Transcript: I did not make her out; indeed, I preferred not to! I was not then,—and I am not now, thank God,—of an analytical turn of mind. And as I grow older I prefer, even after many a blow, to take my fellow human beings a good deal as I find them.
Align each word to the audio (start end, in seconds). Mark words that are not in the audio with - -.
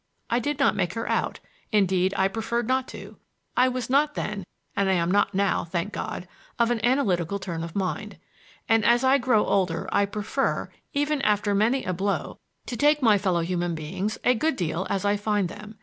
I 0.31 0.39
did 0.39 0.57
not 0.57 0.75
make 0.75 0.95
her 0.95 1.07
out; 1.07 1.39
indeed, 1.71 2.15
I 2.17 2.27
preferred 2.27 2.67
not 2.67 2.87
to! 2.87 3.17
I 3.55 3.67
was 3.67 3.87
not 3.87 4.15
then,—and 4.15 4.89
I 4.89 4.93
am 4.93 5.11
not 5.11 5.35
now, 5.35 5.63
thank 5.63 5.93
God,—of 5.93 6.71
an 6.71 6.83
analytical 6.83 7.37
turn 7.37 7.63
of 7.63 7.75
mind. 7.75 8.17
And 8.67 8.83
as 8.83 9.03
I 9.03 9.19
grow 9.19 9.45
older 9.45 9.87
I 9.91 10.07
prefer, 10.07 10.71
even 10.93 11.21
after 11.21 11.53
many 11.53 11.83
a 11.85 11.93
blow, 11.93 12.39
to 12.65 12.75
take 12.75 13.03
my 13.03 13.19
fellow 13.19 13.41
human 13.41 13.75
beings 13.75 14.17
a 14.23 14.33
good 14.33 14.55
deal 14.55 14.87
as 14.89 15.05
I 15.05 15.17
find 15.17 15.49
them. 15.49 15.77